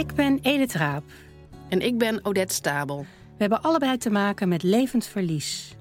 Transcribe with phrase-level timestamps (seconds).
[0.00, 1.04] Ik ben Edith Raap.
[1.68, 2.98] En ik ben Odette Stabel.
[3.00, 5.76] We hebben allebei te maken met levend verlies.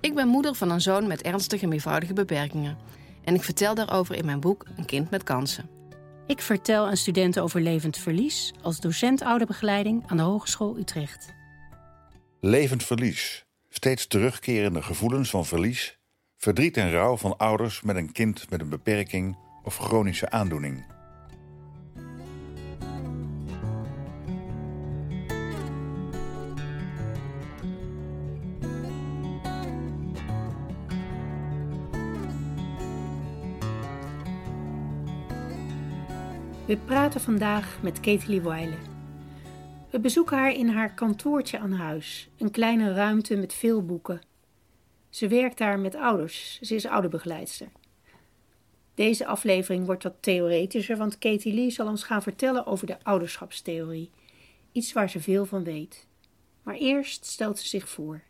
[0.00, 2.78] Ik ben moeder van een zoon met ernstige meervoudige beperkingen.
[3.24, 5.70] En ik vertel daarover in mijn boek Een kind met kansen.
[6.26, 11.34] Ik vertel aan studenten over levend verlies als docent ouderbegeleiding aan de Hogeschool Utrecht.
[12.40, 13.44] Levend verlies.
[13.68, 15.98] Steeds terugkerende gevoelens van verlies,
[16.36, 20.96] verdriet en rouw van ouders met een kind met een beperking of chronische aandoening.
[36.68, 38.76] We praten vandaag met Katie Weile.
[39.90, 44.20] We bezoeken haar in haar kantoortje aan huis, een kleine ruimte met veel boeken.
[45.10, 47.68] Ze werkt daar met ouders, ze is ouderbegeleidster.
[48.94, 54.10] Deze aflevering wordt wat theoretischer, want Katie Lee zal ons gaan vertellen over de ouderschapstheorie,
[54.72, 56.06] iets waar ze veel van weet.
[56.62, 58.22] Maar eerst stelt ze zich voor.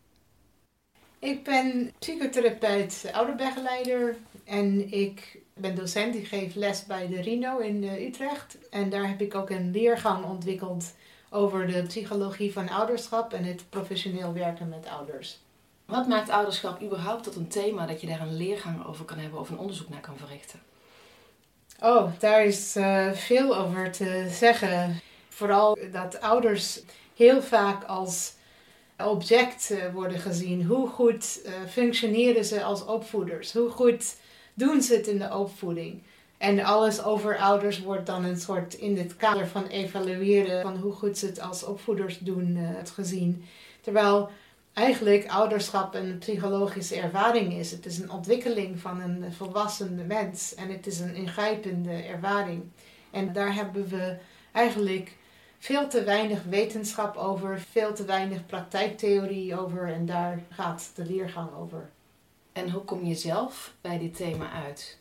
[1.18, 6.14] Ik ben psychotherapeut, ouderbegeleider en ik ben docent.
[6.14, 8.58] Ik geef les bij de Rino in eh, Utrecht.
[8.70, 10.84] En daar heb ik ook een leergang ontwikkeld
[11.30, 15.38] over de psychologie van ouderschap en het professioneel werken met ouders.
[15.84, 19.40] Wat maakt ouderschap überhaupt tot een thema dat je daar een leergang over kan hebben
[19.40, 20.60] of een onderzoek naar kan verrichten?
[21.80, 25.00] Oh, daar is uh, veel over te zeggen.
[25.28, 26.80] Vooral dat ouders
[27.16, 28.32] heel vaak als
[29.04, 30.64] object uh, worden gezien.
[30.64, 33.52] Hoe goed functioneren ze als opvoeders?
[33.52, 34.16] Hoe goed
[34.58, 36.02] doen ze het in de opvoeding?
[36.38, 40.92] En alles over ouders wordt dan een soort in het kader van evalueren van hoe
[40.92, 43.44] goed ze het als opvoeders doen het gezien.
[43.80, 44.30] Terwijl
[44.72, 47.70] eigenlijk ouderschap een psychologische ervaring is.
[47.70, 52.62] Het is een ontwikkeling van een volwassen mens en het is een ingrijpende ervaring.
[53.10, 54.16] En daar hebben we
[54.52, 55.16] eigenlijk
[55.58, 61.48] veel te weinig wetenschap over, veel te weinig praktijktheorie over en daar gaat de leergang
[61.54, 61.90] over.
[62.52, 64.98] En hoe kom je zelf bij dit thema uit?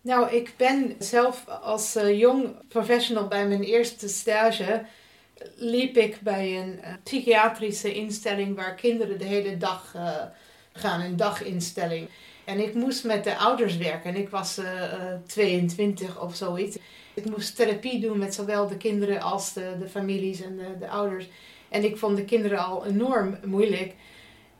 [0.00, 4.84] Nou, ik ben zelf als uh, jong professional bij mijn eerste stage
[5.56, 10.16] liep ik bij een uh, psychiatrische instelling waar kinderen de hele dag uh,
[10.72, 12.08] gaan, een daginstelling.
[12.44, 14.60] En ik moest met de ouders werken en ik was
[15.26, 16.76] 22 of zoiets.
[17.14, 21.28] Ik moest therapie doen met zowel de kinderen als de, de families en de ouders.
[21.68, 23.94] En ik vond de kinderen al enorm moeilijk.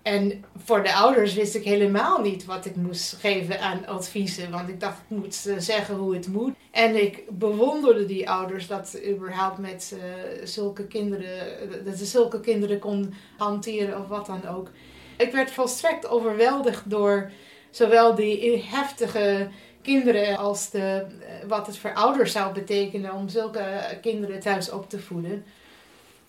[0.03, 4.51] En voor de ouders wist ik helemaal niet wat ik moest geven aan adviezen.
[4.51, 6.55] Want ik dacht, ik moet zeggen hoe het moet.
[6.71, 10.03] En ik bewonderde die ouders dat überhaupt met uh,
[10.47, 14.69] zulke kinderen, dat ze zulke kinderen kon hanteren of wat dan ook.
[15.17, 17.31] Ik werd volstrekt overweldigd door
[17.71, 19.49] zowel die heftige
[19.83, 21.07] kinderen als de,
[21.49, 25.45] wat het voor ouders zou betekenen om zulke kinderen thuis op te voeden.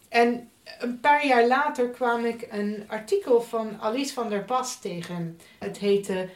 [0.10, 5.40] En een paar jaar later kwam ik een artikel van Alice van der Pas tegen.
[5.60, 6.30] Het heette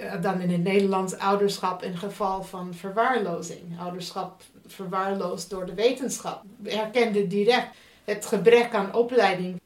[0.00, 3.80] uh, dan in het Nederlands ouderschap in geval van verwaarlozing.
[3.80, 6.42] Ouderschap verwaarloosd door de wetenschap.
[6.62, 9.60] Ik herkende direct het gebrek aan opleiding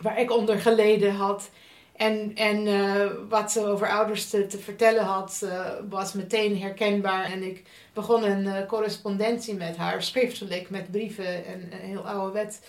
[0.00, 1.50] waar ik onder geleden had.
[1.96, 7.24] En, en uh, wat ze over ouders te, te vertellen had, uh, was meteen herkenbaar.
[7.24, 7.62] En ik
[7.92, 12.60] begon een correspondentie met haar, schriftelijk, met brieven en heel oude wet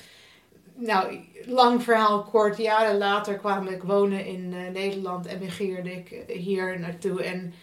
[0.80, 2.58] nou, lang verhaal kort.
[2.58, 7.24] Jaren later kwam ik wonen in uh, Nederland en migreerde ik hier naartoe.
[7.24, 7.54] En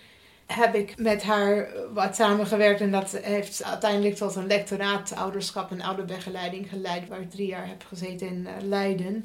[0.46, 2.80] heb ik met haar wat samengewerkt.
[2.80, 7.08] En dat heeft uiteindelijk tot een lectoraat ouderschap en ouderbegeleiding geleid.
[7.08, 9.24] Waar ik drie jaar heb gezeten in uh, Leiden.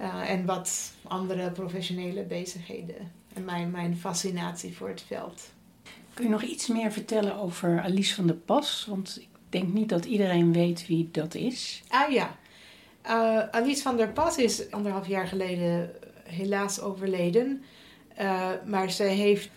[0.00, 3.12] Uh, en wat andere professionele bezigheden.
[3.34, 5.52] En mijn, mijn fascinatie voor het veld.
[6.14, 8.86] Kun je nog iets meer vertellen over Alice van der Pas?
[8.88, 11.82] Want ik denk niet dat iedereen weet wie dat is.
[11.88, 12.36] Ah ja.
[13.06, 15.90] Uh, Alice van der Pas is anderhalf jaar geleden
[16.24, 17.64] helaas overleden.
[18.20, 19.48] Uh, maar zij heeft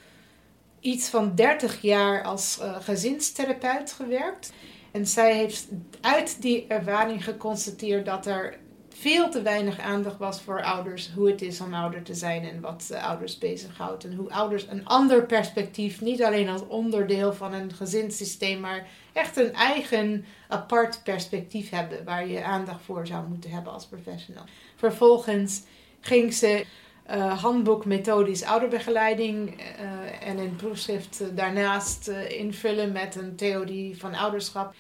[0.80, 4.54] iets van 30 jaar als uh, gezinstherapeut gewerkt.
[4.92, 5.68] En zij heeft
[6.02, 8.58] uit die ervaring geconstateerd dat er
[9.00, 11.10] veel te weinig aandacht was voor ouders.
[11.16, 14.04] Hoe het is om ouder te zijn en wat ouders bezighoudt.
[14.04, 19.38] En hoe ouders een ander perspectief, niet alleen als onderdeel van een gezinssysteem, maar echt
[19.38, 24.44] een eigen apart perspectief hebben waar je aandacht voor zou moeten hebben als professional.
[24.76, 25.64] Vervolgens
[26.00, 26.66] ging ze
[27.12, 34.14] uh, handboek methodisch ouderbegeleiding uh, en een proefschrift daarnaast uh, invullen met een theorie van
[34.14, 34.74] ouderschap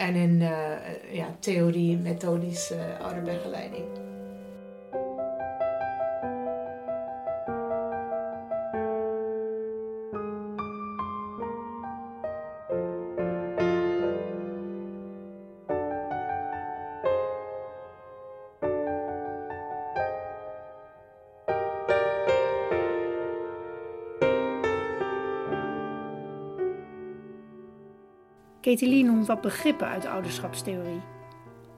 [0.00, 0.38] en een
[1.12, 4.09] ja, theorie methodisch ouderbegeleiding.
[28.70, 31.00] Ketelie noemt wat begrippen uit de ouderschapstheorie.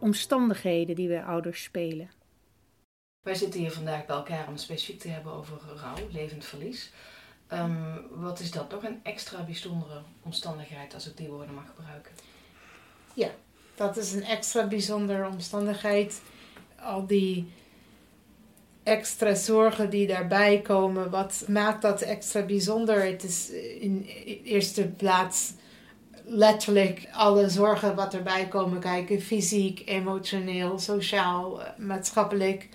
[0.00, 2.10] Omstandigheden die wij ouders spelen.
[3.22, 6.92] Wij zitten hier vandaag bij elkaar om specifiek te hebben over rouw, levend verlies.
[7.46, 12.12] Ehm, wat is dat nog een extra bijzondere omstandigheid, als ik die woorden mag gebruiken?
[13.14, 13.28] Ja,
[13.74, 16.22] dat is een extra bijzondere omstandigheid.
[16.80, 17.52] Al die
[18.82, 23.04] extra zorgen die daarbij komen, wat maakt dat extra bijzonder?
[23.04, 23.50] Het is
[23.80, 24.04] in
[24.44, 25.52] eerste plaats
[26.24, 32.68] letterlijk alle zorgen wat erbij komen kijken: fysiek, emotioneel, sociaal, eh, maatschappelijk.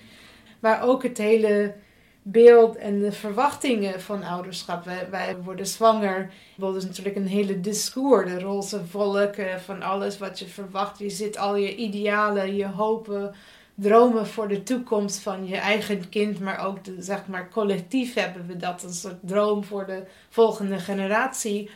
[0.60, 1.76] Maar ook het hele
[2.22, 4.86] beeld en de verwachtingen van ouderschap.
[5.10, 6.32] Wij, worden zwanger.
[6.56, 8.32] Dat is natuurlijk een hele discours.
[8.32, 9.36] De roze volk,
[9.66, 11.00] van alles wat je verwacht.
[11.00, 13.36] Je zit al je idealen, je hopen,
[13.76, 16.40] dromen voor de toekomst van je eigen kind.
[16.40, 18.84] Maar ook zeg maar collectief hebben we dat.
[18.84, 21.70] Een soort droom voor de volgende generatie.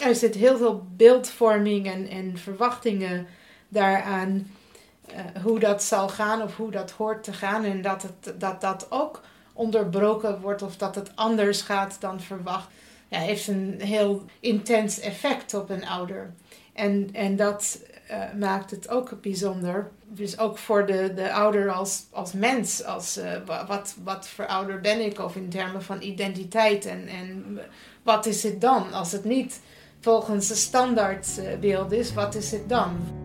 [0.00, 3.26] Er zit heel veel beeldvorming en, en verwachtingen
[3.68, 4.50] daaraan.
[5.10, 7.64] Uh, hoe dat zal gaan of hoe dat hoort te gaan.
[7.64, 9.20] En dat het, dat, dat ook
[9.52, 12.68] onderbroken wordt of dat het anders gaat dan verwacht,
[13.08, 16.32] ja, heeft een heel intens effect op een ouder.
[16.72, 17.78] En, en dat
[18.10, 19.90] uh, maakt het ook bijzonder.
[20.06, 22.84] Dus ook voor de, de ouder als, als mens.
[22.84, 25.18] Als, uh, wat, wat voor ouder ben ik?
[25.18, 26.86] Of in termen van identiteit.
[26.86, 27.58] En, en
[28.02, 28.92] wat is het dan?
[28.92, 29.60] Als het niet
[30.00, 33.18] volgens de standaardbeeld is, wat is het dan?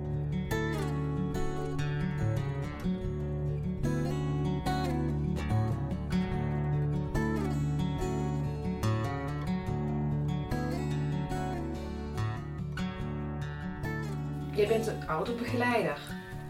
[14.55, 15.97] Je bent een ouderbegeleider.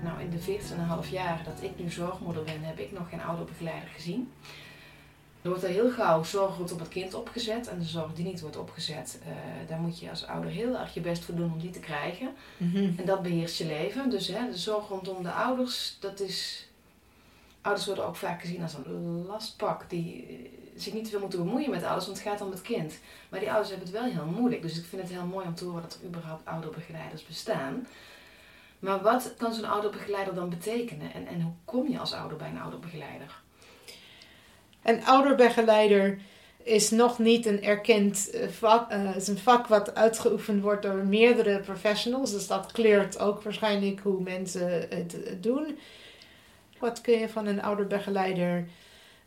[0.03, 0.39] Nou, in de
[1.05, 4.31] 14,5 jaar dat ik nu zorgmoeder ben, heb ik nog geen ouderbegeleider gezien.
[5.45, 7.67] Er wordt er heel gauw zorg wordt op het kind opgezet.
[7.67, 9.33] En de zorg die niet wordt opgezet, uh,
[9.67, 12.33] daar moet je als ouder heel erg je best voor doen om die te krijgen.
[12.57, 12.91] Mhm.
[12.97, 14.09] En dat beheerst je leven.
[14.09, 16.67] Dus hè, de zorg rondom de ouders, dat is...
[17.61, 20.35] Ouders worden ook vaak gezien als een lastpak die eh,
[20.75, 22.99] zich niet te veel moeten bemoeien met ouders, want het gaat om het kind.
[23.29, 24.61] Maar die ouders hebben het wel heel moeilijk.
[24.61, 27.87] Dus ik vind het heel mooi om te horen dat er überhaupt ouderbegeleiders bestaan.
[28.79, 31.13] Maar wat kan zo'n ouderbegeleider dan betekenen?
[31.13, 33.43] En, en hoe kom je als ouder bij een ouderbegeleider?
[34.85, 36.17] Een ouderbegeleider
[36.63, 38.91] is nog niet een erkend eh, vak.
[38.91, 42.31] Het uh, is een vak wat uitgeoefend wordt door meerdere professionals.
[42.31, 45.77] Dus dat kleurt ook waarschijnlijk hoe mensen het doen.
[46.79, 48.67] Wat kun je van een ouderbegeleider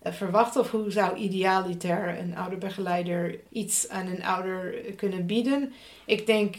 [0.07, 0.61] uh, verwachten?
[0.61, 5.73] Of hoe zou idealiter een ouderbegeleider iets aan een ouder kunnen bieden?
[6.05, 6.57] Ik denk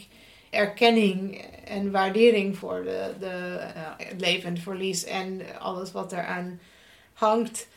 [0.50, 6.60] erkenning en waardering voor de, de uh, levend verlies en alles wat eraan
[7.14, 7.68] hangt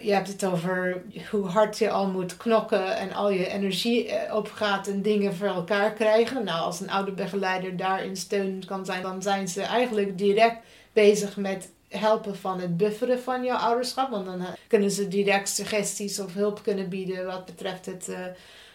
[0.00, 4.86] je hebt het over hoe hard je al moet knokken en al je energie opgaat
[4.86, 6.44] en dingen voor elkaar krijgen.
[6.44, 10.56] Nou, als een oude begeleider daarin steunend kan zijn, dan zijn ze eigenlijk direct
[10.92, 14.10] bezig met helpen van het bufferen van jouw ouderschap.
[14.10, 18.18] Want dan kunnen ze direct suggesties of hulp kunnen bieden wat betreft het uh,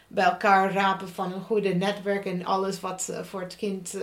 [0.08, 3.98] bij elkaar rapen van een goede netwerk en alles wat voor het kind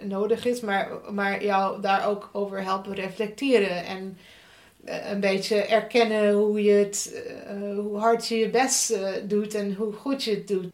[0.00, 0.60] nodig is.
[0.60, 4.18] Maar, maar jou daar ook over helpen reflecteren en
[4.86, 9.74] een beetje erkennen hoe, je het, uh, hoe hard je je best uh, doet en
[9.74, 10.72] hoe goed je het doet.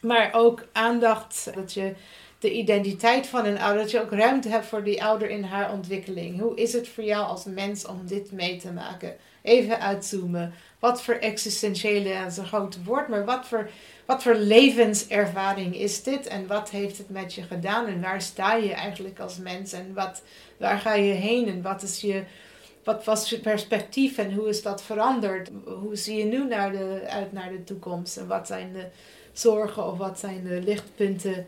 [0.00, 1.94] Maar ook aandacht dat je
[2.38, 5.72] de identiteit van een ouder, dat je ook ruimte hebt voor die ouder in haar
[5.72, 6.40] ontwikkeling.
[6.40, 9.16] Hoe is het voor jou als mens om dit mee te maken?
[9.42, 10.54] Even uitzoomen.
[10.78, 13.70] Wat voor existentiële, dat is een groot woord, maar wat voor,
[14.04, 16.26] wat voor levenservaring is dit?
[16.26, 17.86] En wat heeft het met je gedaan?
[17.86, 19.72] En waar sta je eigenlijk als mens?
[19.72, 20.22] En wat,
[20.56, 21.48] waar ga je heen?
[21.48, 22.22] En wat is je
[22.88, 25.50] wat was je perspectief en hoe is dat veranderd?
[25.64, 28.16] Hoe zie je nu naar de, uit naar de toekomst?
[28.16, 28.86] En wat zijn de
[29.32, 31.46] zorgen of wat zijn de lichtpunten?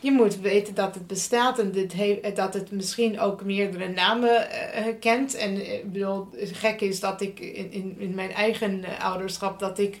[0.00, 1.94] Je moet weten dat het bestaat en dit
[2.36, 5.34] dat het misschien ook meerdere namen uh, kent.
[5.34, 9.78] En ik bedoel, het gek is dat ik in, in, in mijn eigen ouderschap, dat
[9.78, 10.00] ik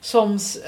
[0.00, 0.60] soms...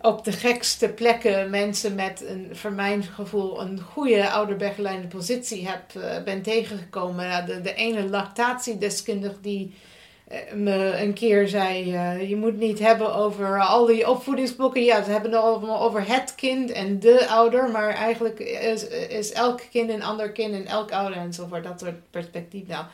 [0.00, 5.82] op de gekste plekken mensen met een, voor mijn gevoel, een goede ouderbegeleidende positie heb,
[5.96, 7.46] uh, ben tegengekomen.
[7.46, 9.74] De, de ene lactatiedeskundige die
[10.32, 14.84] uh, me een keer zei: uh, Je moet niet hebben over al die opvoedingsboeken.
[14.84, 19.32] Ja, ze hebben het allemaal over het kind en de ouder, maar eigenlijk is, is
[19.32, 21.64] elk kind een ander kind en elk ouder enzovoort.
[21.64, 22.66] Dat soort perspectief.
[22.66, 22.84] Nou,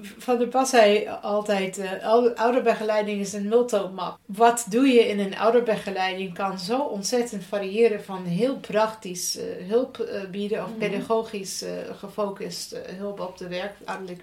[0.00, 4.18] van der Pas zei altijd, uh, ouderbegeleiding is een multomap.
[4.26, 9.98] Wat doe je in een ouderbegeleiding kan zo ontzettend variëren van heel praktisch uh, hulp
[9.98, 11.64] uh, bieden of pedagogisch
[11.98, 13.74] gefocust hulp op de werk,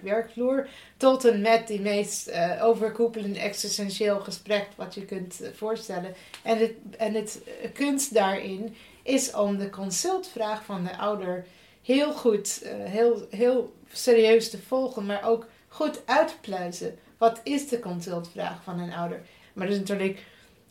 [0.02, 6.14] werkvloer, tot en met die meest overkoepelende existentieel gesprek wat je kunt voorstellen.
[6.42, 7.40] En het, en het
[7.72, 11.46] kunst daarin is om de consultvraag van de ouder
[11.82, 16.98] heel goed, heel, heel serieus te volgen, maar ook goed uit te pluizen.
[17.18, 19.20] Wat is de consultvraag van een ouder?
[19.52, 20.24] Maar dus natuurlijk,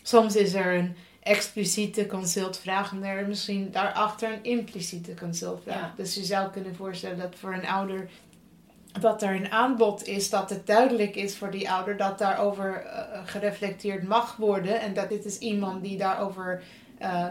[0.03, 5.95] soms is er een expliciete consultvraag en er misschien daarachter een impliciete consultvraag.
[5.95, 8.09] Dus je zou kunnen voorstellen dat voor een ouder
[8.99, 13.19] dat er een aanbod is dat het duidelijk is voor die ouder dat daarover uh,
[13.25, 16.63] gereflecteerd mag worden en dat dit is iemand die daarover
[17.01, 17.25] uh,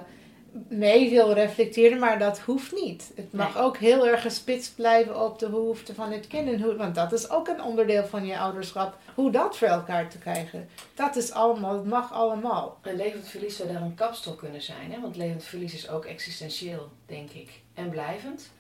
[0.69, 3.13] mee wil reflecteren, maar dat hoeft niet.
[3.15, 6.49] Het mag ook heel erg gespitst blijven op de behoeften van het kind.
[6.49, 8.97] En hoe, want dat is ook een onderdeel van je ouderschap.
[9.15, 10.69] Hoe dat voor elkaar te krijgen.
[10.95, 12.79] Dat is allemaal, het mag allemaal.
[12.83, 14.93] Een levend verlies zou daar een kapstok kunnen zijn.
[14.93, 15.01] Hè?
[15.01, 17.51] Want levend verlies is ook existentieel, denk ik.
[17.75, 18.51] En blijvend.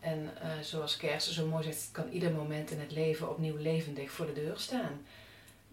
[0.00, 4.10] En uh, zoals Kersen zo mooi zegt, kan ieder moment in het leven opnieuw levendig
[4.10, 5.00] voor de deur staan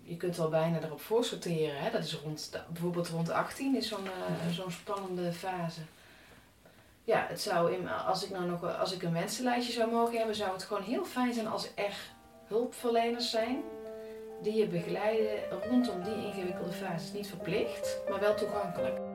[0.09, 1.81] je kunt wel bijna erop voorsorteren.
[1.81, 1.91] Hè?
[1.91, 5.81] Dat is rond, bijvoorbeeld rond 18 is zo'n uh, zo'n spannende fase.
[7.03, 10.35] Ja, het zou in, als ik nou nog als ik een wensenlijstje zou mogen hebben,
[10.35, 11.93] zou het gewoon heel fijn zijn als er
[12.47, 13.63] hulpverleners zijn
[14.41, 17.11] die je begeleiden rondom die ingewikkelde fases.
[17.11, 19.08] Niet verplicht, maar wel toegankelijk.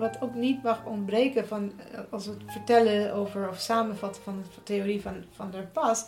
[0.00, 4.44] Wat ook niet mag ontbreken van, eh, als we het vertellen over of samenvatten van
[4.54, 6.04] de theorie van, van der Pas.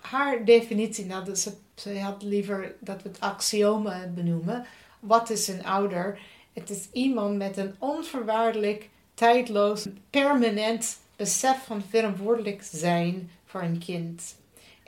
[0.00, 4.66] Haar definitie, nou, ze, ze had liever dat we het axiomen benoemen.
[5.00, 6.20] Wat is een ouder?
[6.52, 14.38] Het is iemand met een onvoorwaardelijk, tijdloos, permanent besef van verantwoordelijk zijn voor een kind.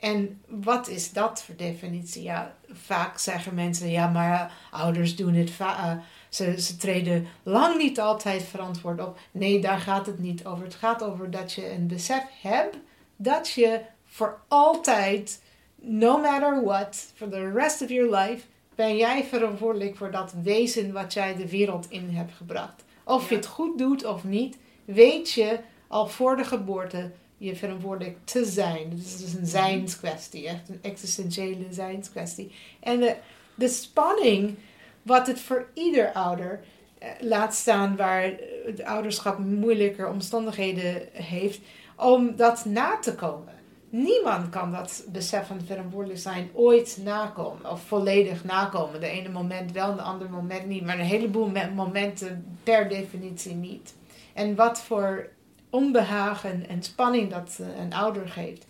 [0.03, 2.23] En wat is dat voor definitie?
[2.23, 6.03] Ja, vaak zeggen mensen, ja, maar ouders doen het vaak eh,
[6.35, 9.19] ze, ze treden lang niet altijd verantwoord op.
[9.31, 10.65] Nee, daar gaat het niet over.
[10.65, 12.77] Het gaat over dat je een besef hebt
[13.17, 15.43] dat je voor altijd,
[15.77, 20.93] no matter what, for the rest of your life, ben jij verantwoordelijk voor dat wezen
[20.93, 22.85] wat jij de wereld in hebt gebracht.
[23.05, 28.19] Of je het goed doet of niet, weet je al voor de geboorte je verantwoordelijk
[28.25, 28.91] te zijn.
[28.91, 32.53] Dus het is een zijnskwestie, echt een existentiële zijnskwestie.
[32.81, 33.17] En de,
[33.55, 34.57] de spanning
[35.03, 36.61] wat het voor ieder ouder
[36.99, 38.33] eh, laat staan waar
[38.67, 41.61] het ouderschap moeilijker omstandigheden heeft,
[41.97, 43.55] om dat na te komen.
[43.89, 49.01] Niemand kan dat besef van verantwoordelijk zijn ooit nakomen of volledig nakomen.
[49.01, 53.95] De ene moment wel, de andere moment niet, maar een heleboel momenten per definitie niet.
[54.35, 55.29] En wat voor
[55.71, 58.67] onbehagen en spanning dat eh, een ouder geeft.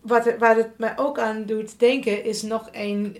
[0.00, 3.16] Wat het, waar het me ook aan doet denken is nog een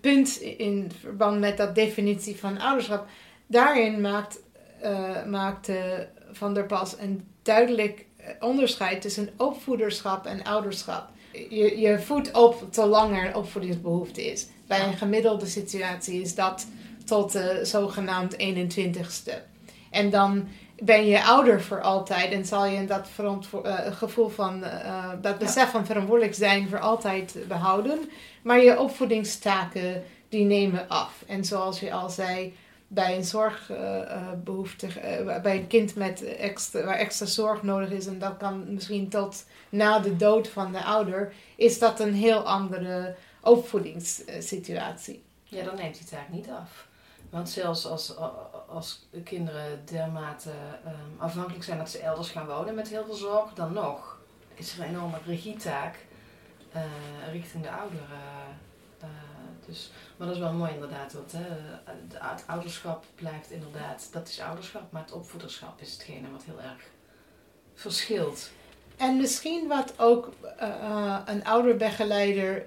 [0.00, 3.06] punt in verband met dat definitie van ouderschap.
[3.46, 4.40] Daarin maakt,
[4.82, 5.98] uh,
[6.32, 8.06] Van der Pas een duidelijk
[8.40, 11.08] onderscheid tussen opvoederschap en ouderschap.
[11.32, 14.46] Je, je voedt op te langer opvoedingsbehoefte is.
[14.66, 16.66] Bij een gemiddelde situatie is dat
[17.04, 19.32] tot de zogenaamd 21ste.
[19.90, 20.48] En dan
[20.80, 25.70] ben je ouder voor altijd en zal je dat uh, gevoel van uh, dat besef
[25.70, 28.10] van verantwoordelijk zijn voor altijd behouden.
[28.42, 31.24] Maar je opvoedingstaken die nemen af.
[31.26, 32.56] En zoals je al zei,
[32.88, 38.18] bij een zorgbehoefte, uh, bij een kind met extra, waar extra zorg nodig is, en
[38.18, 43.14] dat kan misschien tot na de dood van de ouder, is dat een heel andere
[43.40, 45.22] opvoedingssituatie.
[45.44, 46.86] Ja, dan neemt die taak niet af.
[47.30, 48.14] Want zelfs als,
[48.68, 50.50] als kinderen dermate
[50.86, 54.18] um, afhankelijk zijn dat ze elders gaan wonen met heel veel zorg, dan nog
[54.54, 56.06] is er een enorme regietaak
[56.76, 56.82] uh,
[57.32, 58.06] richting de ouderen.
[59.02, 59.08] Uh,
[59.66, 61.12] dus, maar dat is wel mooi inderdaad.
[61.12, 61.46] Want, hè,
[62.18, 66.82] het ouderschap blijft inderdaad, dat is ouderschap, maar het opvoederschap is hetgene wat heel erg
[67.74, 68.50] verschilt.
[68.96, 72.64] En misschien wat ook uh, een ouderbegeleider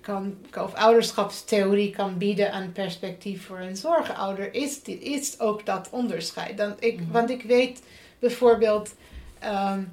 [0.00, 6.56] kan, of ouderschapstheorie kan bieden aan perspectief voor een zorgouder, is, is ook dat onderscheid.
[6.56, 7.12] Dan ik, mhm.
[7.12, 7.82] Want ik weet
[8.18, 8.94] bijvoorbeeld
[9.44, 9.92] um,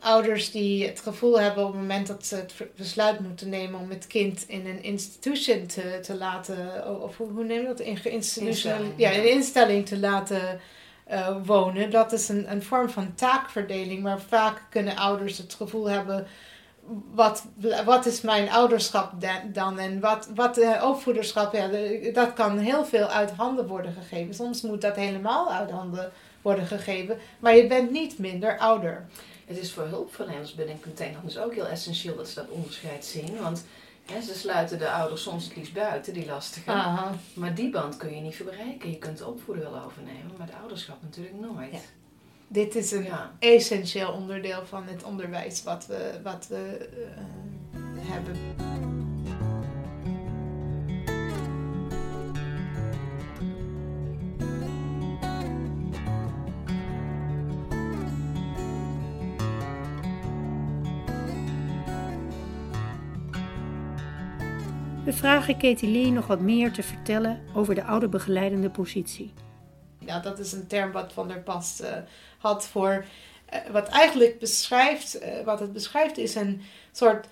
[0.00, 3.90] ouders die het gevoel hebben op het moment dat ze het besluit moeten nemen om
[3.90, 7.80] het kind in een institution te, te laten, of hoe, hoe neem je dat?
[7.80, 10.60] In instelling, ja, in een instelling te laten
[11.10, 11.90] uh, wonen.
[11.90, 16.26] Dat is een, een vorm van taakverdeling, maar vaak kunnen ouders het gevoel hebben
[17.14, 17.44] wat,
[17.84, 19.12] wat is mijn ouderschap
[19.52, 21.68] dan en wat, wat uh, opvoederschap, ja,
[22.12, 24.34] dat kan heel veel uit handen worden gegeven.
[24.34, 29.06] Soms moet dat helemaal uit handen worden gegeven, maar je bent niet minder ouder.
[29.44, 33.04] Het is voor hulpverleners binnen een container dus ook heel essentieel dat ze dat onderscheid
[33.04, 33.64] zien, want
[34.22, 36.70] ze sluiten de ouders soms het liefst buiten, die lastige.
[36.70, 37.12] Aha.
[37.34, 38.90] Maar die band kun je niet verbereiken.
[38.90, 41.92] Je kunt de opvoeden wel overnemen, maar de ouderschap natuurlijk nooit.
[42.52, 43.06] Dit is een
[43.38, 48.36] essentieel onderdeel van het onderwijs wat we, wat we uh, hebben.
[65.04, 69.32] We vragen Katie Lee nog wat meer te vertellen over de ouderbegeleidende positie.
[70.06, 71.88] Ja, dat is een term wat Van der Pas uh,
[72.38, 73.04] had voor.
[73.54, 77.26] Uh, wat eigenlijk beschrijft, uh, wat het beschrijft, is een soort.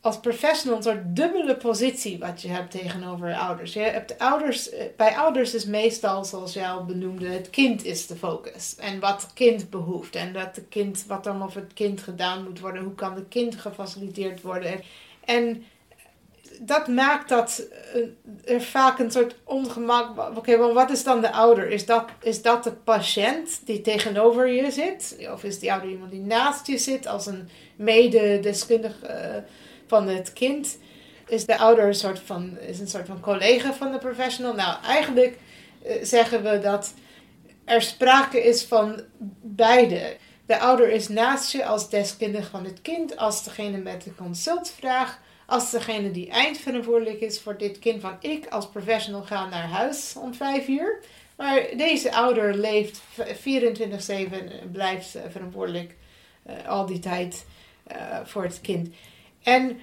[0.00, 3.72] Als professional een soort dubbele positie wat je hebt tegenover ouders.
[3.72, 8.76] Je hebt ouders bij ouders is meestal, zoals jij benoemde, het kind is de focus.
[8.76, 10.14] En wat het kind behoeft.
[10.14, 12.82] En dat de kind, wat dan of het kind gedaan moet worden.
[12.82, 14.80] Hoe kan de kind gefaciliteerd worden.
[15.24, 15.64] En
[16.60, 20.36] dat maakt dat eh, er vaak een soort ongemak.
[20.36, 21.70] Oké, maar wat is dan de ouder?
[21.70, 25.16] Is dat, is dat de patiënt die tegenover je zit?
[25.32, 29.42] Of is die ouder iemand die naast je zit als een mededeskundige uh,
[29.86, 30.78] van het kind?
[31.26, 34.54] Is de ouder een soort van, is een soort van collega van de professional?
[34.54, 35.38] Nou, eigenlijk
[35.86, 36.94] uh, zeggen we dat
[37.64, 39.00] er sprake is van
[39.42, 40.16] beide.
[40.46, 45.20] De ouder is naast je als deskundige van het kind, als degene met de consultvraag
[45.48, 50.14] als degene die eindverantwoordelijk is voor dit kind van ik als professional ga naar huis
[50.16, 50.98] om vijf uur.
[51.36, 53.22] Maar deze ouder leeft 24-7
[54.06, 55.96] en blijft eh, verantwoordelijk
[56.46, 57.46] uh, al die tijd
[58.24, 58.88] voor het kind.
[59.42, 59.80] En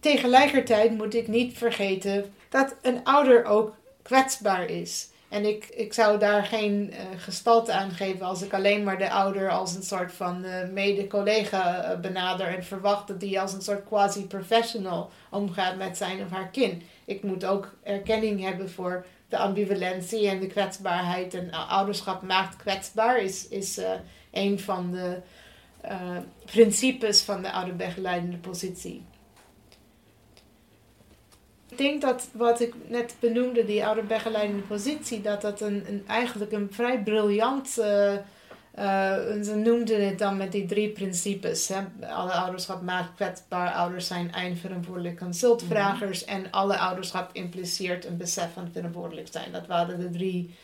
[0.00, 5.08] tegelijkertijd moet ik niet vergeten dat een ouder ook kwetsbaar is.
[5.32, 9.10] En ik, ik zou daar geen uh, gestalte aan geven als ik alleen maar de
[9.10, 13.62] ouder als een soort van uh, mede-collega uh, benader en verwacht dat die als een
[13.62, 16.82] soort quasi-professional omgaat met zijn of haar kind.
[17.04, 21.34] Ik moet ook erkenning hebben voor de ambivalentie en de kwetsbaarheid.
[21.34, 23.80] En ouderschap maakt kwetsbaar is, is
[24.30, 25.16] een van de
[26.44, 29.04] principes van de ouderbegeleidende positie.
[31.72, 36.52] Ik denk dat wat ik net benoemde, die ouderbegeleidende positie, dat dat een, een, eigenlijk
[36.52, 37.78] een vrij briljant.
[37.78, 38.14] Uh,
[39.42, 41.68] ze noemden het dan met die drie principes.
[41.68, 42.06] Hè?
[42.06, 46.34] Alle ouderschap maakt kwetsbaar, ouders zijn eindverantwoordelijk consultvragers mhm.
[46.34, 49.52] en alle ouderschap impliceert een besef van verantwoordelijk zijn.
[49.52, 50.54] Dat waren de drie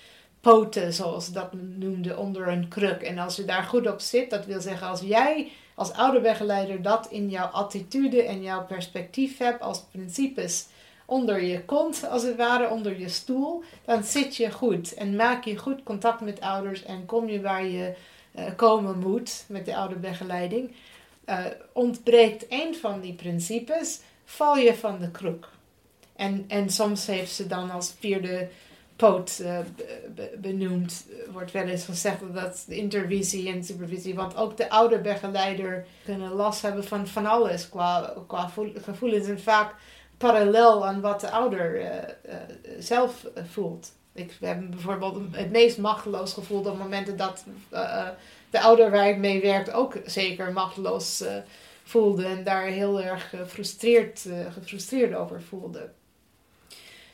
[0.41, 3.03] poten, zoals ze dat noemden, onder een kruk.
[3.03, 7.07] En als je daar goed op zit, dat wil zeggen als jij als ouderbegeleider dat
[7.11, 10.67] in jouw attitude en jouw perspectief hebt als principes
[11.09, 15.45] onder je kont, als het ware, onder je stoel, dan zit je goed en maak
[15.45, 17.95] je goed contact met ouders en kom je waar je
[18.35, 20.71] uh, komen moet met de ouderbegeleiding.
[21.27, 25.49] Uh, ontbreekt een van die principes, val je van de kruk.
[26.17, 28.49] En, en soms heeft ze dan als vierde
[28.97, 29.59] poot uh,
[30.39, 31.07] benoemd.
[31.33, 34.15] Wordt wel eens gezegd dat dat intervisie en supervisie.
[34.15, 39.29] Want ook de ouderbegeleider kunnen last hebben van van alles qua, qua gevoelens.
[39.29, 39.75] En vaak
[40.19, 42.35] parallel aan wat de ouder uh, uh,
[42.79, 43.93] zelf eh, voelt.
[44.13, 47.45] Ik heb bijvoorbeeld het meest machteloos gevoeld op momenten dat
[48.51, 51.25] de ouder waar ik mee werkt ook zeker machteloos
[51.85, 55.91] voelde en daar heel erg gefrustreerd, gefrustreerd over voelde.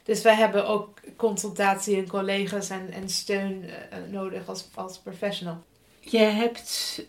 [0.03, 3.64] Dus wij hebben ook consultatie en collega's en, en steun
[4.11, 5.62] nodig als, als professional.
[6.01, 7.03] Je hebt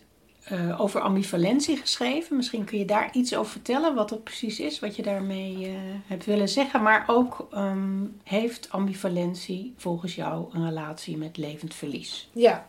[0.52, 2.36] uh, over ambivalentie geschreven.
[2.36, 5.74] Misschien kun je daar iets over vertellen, wat dat precies is, wat je daarmee uh,
[6.06, 6.82] hebt willen zeggen.
[6.82, 12.28] Maar ook um, heeft ambivalentie volgens jou een relatie met levend verlies?
[12.32, 12.66] Ja.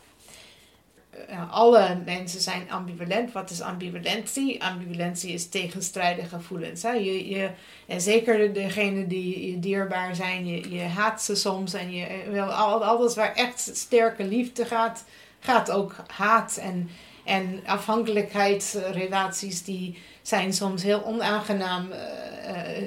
[1.30, 3.32] Uh, alle mensen zijn ambivalent.
[3.32, 4.64] Wat is ambivalentie?
[4.64, 6.82] Ambivalentie is tegenstrijdige gevoelens.
[6.82, 7.50] Je,
[7.88, 11.74] en zeker degenen die je dierbaar zijn, je, je haat ze soms.
[11.74, 15.06] En je, wel, alles waar echt sterke liefde gaat,
[15.40, 16.58] gaat ook haat.
[16.58, 16.90] En
[17.28, 21.98] en afhankelijkheidsrelaties die zijn soms heel onaangenaam, uh,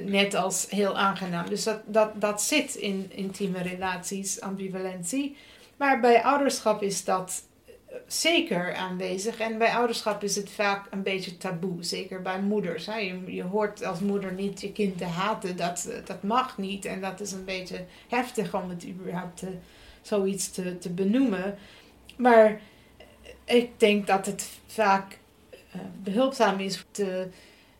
[0.05, 1.49] net als heel aangenaam.
[1.49, 5.37] Dus dat, dat, dat zit in intieme relaties, ambivalentie.
[5.77, 7.43] Maar bij ouderschap is dat
[8.07, 9.39] zeker aanwezig.
[9.39, 11.85] En bij ouderschap is het vaak een beetje taboe.
[11.85, 12.87] Zeker bij moeders.
[12.87, 12.97] Hè.
[12.97, 15.57] Je, je hoort als moeder niet je kind te haten.
[15.57, 16.85] Dat, dat mag niet.
[16.85, 19.53] En dat is een beetje heftig om het überhaupt te,
[20.03, 21.59] zoiets te, te benoemen.
[22.17, 22.61] Maar
[23.51, 25.19] ik denk dat het vaak
[25.75, 27.29] uh, behulpzaam is te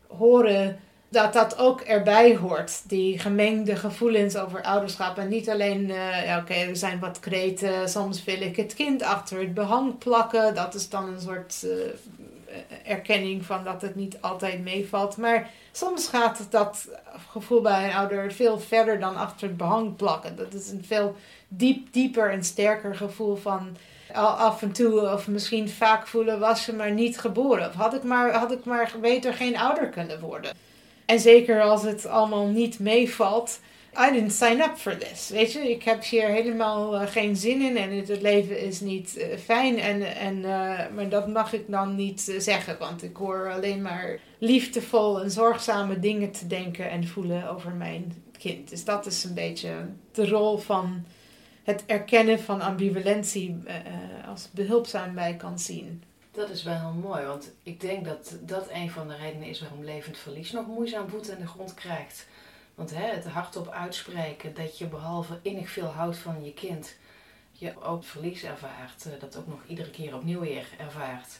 [0.07, 0.79] horen
[1.09, 2.89] dat dat ook erbij hoort.
[2.89, 5.17] Die gemengde gevoelens over ouderschap.
[5.17, 7.89] En niet alleen, uh, ja, oké, er zijn wat kreten.
[7.89, 10.55] Soms wil ik het kind achter het behang plakken.
[10.55, 11.71] Dat is dan een soort uh,
[12.85, 15.17] erkenning van dat het niet altijd meevalt.
[15.17, 16.87] Maar soms gaat dat
[17.31, 20.35] gevoel bij een ouder veel verder dan achter het behang plakken.
[20.35, 21.15] Dat is een veel
[21.47, 23.77] diep, dieper en sterker gevoel van
[24.13, 27.67] af en toe of misschien vaak voelen was ze maar niet geboren.
[27.67, 30.51] Of had ik maar, had ik maar beter geen ouder kunnen worden.
[31.05, 33.59] En zeker als het allemaal niet meevalt.
[34.07, 35.29] I didn't sign up for this.
[35.29, 39.17] Weet je, ik heb hier helemaal eh, geen zin in en het, leven is niet
[39.17, 39.79] uh, fijn.
[39.79, 44.19] En, en, uh, maar dat mag ik dan niet zeggen, want ik hoor alleen maar
[44.39, 48.69] liefdevol en zorgzame dingen te denken en voelen over mijn kind.
[48.69, 49.71] Dus dat is een beetje
[50.11, 51.05] de rol van
[51.71, 53.63] het erkennen van ambivalentie
[54.27, 56.03] als behulpzaam bij kan zien.
[56.31, 59.61] Dat is wel heel mooi, want ik denk dat dat een van de redenen is
[59.61, 62.27] waarom levend verlies nog moeizaam voet in de grond krijgt.
[62.75, 66.95] Want hè, het hardop uitspreken dat je behalve innig veel houdt van je kind,
[67.51, 71.39] je ook verlies ervaart, eh, dat ook nog iedere keer opnieuw weer ervaart.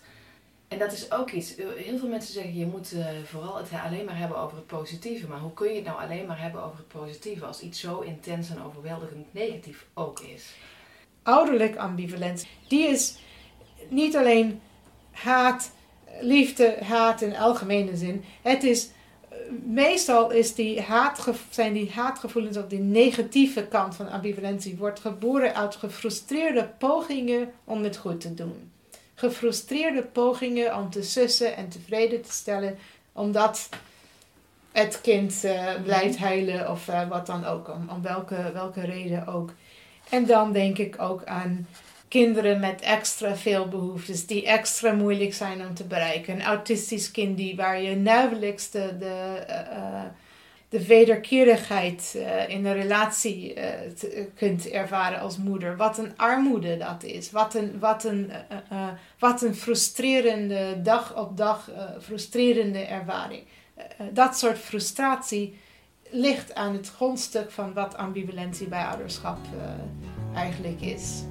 [0.71, 4.05] En dat is ook iets, heel veel mensen zeggen je moet eh, vooral het alleen
[4.05, 5.27] maar hebben over het positieve.
[5.27, 7.99] Maar hoe kun je het nou alleen maar hebben over het positieve als iets zo
[7.99, 10.55] intens en overweldigend negatief ook is?
[11.23, 13.17] Ouderlijk ambivalentie, die is
[13.87, 14.61] niet alleen
[15.11, 15.71] haat,
[16.21, 18.23] liefde, haat in algemene zin.
[18.41, 18.89] Het is,
[19.29, 20.85] eh, meestal is die
[21.49, 27.83] zijn die haatgevoelens op die negatieve kant van ambivalentie wordt geboren uit gefrustreerde pogingen om
[27.83, 28.71] het goed te doen.
[29.15, 32.77] Gefrustreerde pogingen om te sussen en tevreden te stellen,
[33.11, 33.69] omdat
[34.71, 39.27] het kind uh, blijft heilen of uh, wat dan ook, om, om welke, welke reden
[39.27, 39.53] ook.
[40.09, 41.67] En dan denk ik ook aan
[42.07, 46.33] kinderen met extra veel behoeftes, die extra moeilijk zijn om te bereiken.
[46.33, 50.01] Een autistisch kind die, waar je nauwelijks de, de, uh,
[50.71, 53.53] de wederkerigheid uh, in een relatie
[53.97, 55.77] te, kunt ervaren als moeder.
[55.77, 57.31] Wat een armoede dat is.
[57.31, 58.31] Wat een, wat een,
[59.19, 61.69] wat een frustrerende, dag op dag
[62.01, 63.43] frustrerende ervaring.
[64.11, 65.59] dat soort frustratie
[66.09, 69.37] ligt aan het grondstuk van wat ambivalentie bij ouderschap
[70.33, 71.23] eigenlijk is.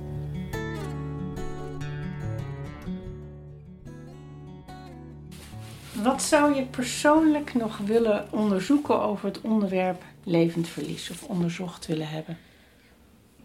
[6.03, 12.09] Wat zou je persoonlijk nog willen onderzoeken over het onderwerp levend verlies of onderzocht willen
[12.09, 12.39] hebben?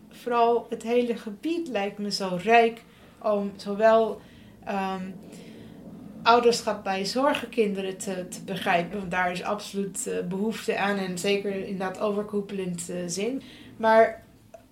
[0.09, 2.81] Vooral het hele gebied lijkt me zo rijk
[3.21, 4.21] om zowel
[4.69, 5.15] um,
[6.23, 9.09] ouderschap bij zorgenkinderen te, te begrijpen.
[9.09, 13.41] Daar is absoluut uh, behoefte aan en zeker in dat overkoepelend uh, zin.
[13.77, 14.23] Maar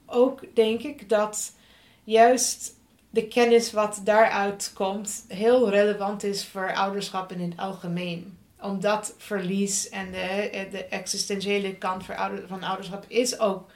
[0.06, 1.56] ook denk ik dat
[2.04, 2.82] juist
[3.14, 8.38] de kennis wat daaruit komt heel relevant is voor ouderschap in het algemeen.
[8.62, 12.04] Omdat verlies en de, de existentiële kant
[12.48, 13.72] van ouderschap is ook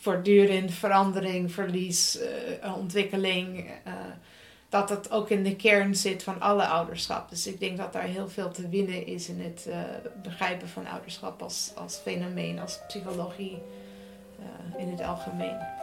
[0.00, 2.18] voortdurend verandering, verlies,
[2.62, 3.58] uh, ontwikkeling.
[3.86, 3.92] Uh,
[4.68, 7.28] dat dat ook in de kern zit van alle ouderschap.
[7.28, 9.80] Dus ik denk dat daar heel veel te winnen is in het uh,
[10.22, 13.58] begrijpen van ouderschap als, als fenomeen, als psychologie
[14.78, 15.75] in het algemeen.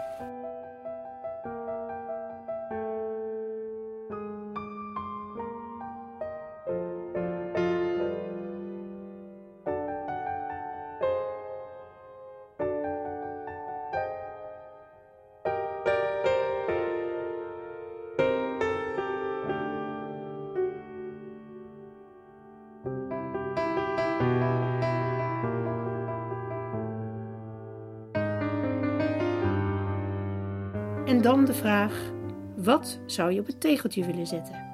[31.54, 32.12] Vraag:
[32.56, 34.72] wat zou je op het tegeltje willen zetten?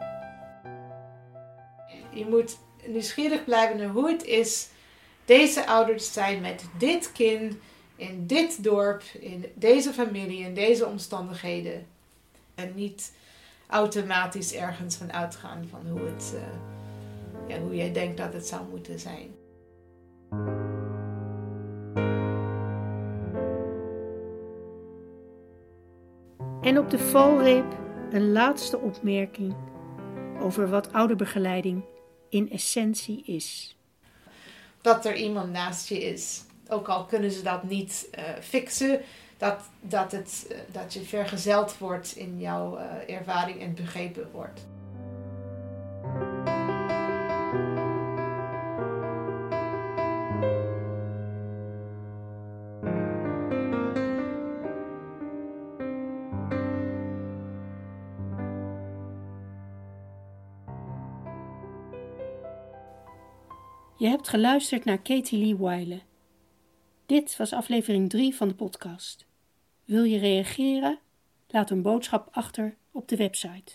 [2.13, 4.69] Je moet nieuwsgierig blijven naar hoe het is
[5.25, 7.55] deze ouders zijn met dit kind
[7.95, 11.87] in dit dorp, in deze familie, in deze omstandigheden.
[12.55, 13.13] En niet
[13.67, 16.41] automatisch ergens van uitgaan van hoe, het, uh,
[17.47, 19.38] ja, hoe jij denkt dat het zou moeten zijn.
[26.69, 27.77] En op de valreep
[28.11, 29.55] een laatste opmerking
[30.39, 31.83] over wat ouderbegeleiding
[32.29, 33.77] in essentie is.
[34.81, 36.43] Dat er iemand naast je is.
[36.67, 39.01] Ook al kunnen ze dat niet uh, fixen,
[39.37, 44.67] dat, dat, het, uh, dat je vergezeld wordt in jouw uh, ervaring en begrepen wordt.
[63.99, 66.03] Je hebt geluisterd naar Katie Lee Wiley.
[67.05, 69.25] Dit was aflevering 3 van de podcast.
[69.85, 70.99] Wil je reageren?
[71.47, 73.73] Laat een boodschap achter op de website.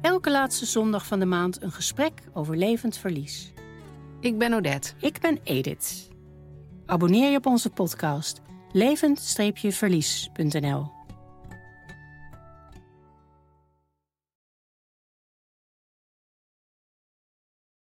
[0.00, 3.52] Elke laatste zondag van de maand een gesprek over levend verlies.
[4.20, 4.92] Ik ben Odette.
[5.00, 6.08] Ik ben Edith.
[6.86, 8.44] Abonneer je op onze podcast
[8.76, 10.95] levend-verlies.nl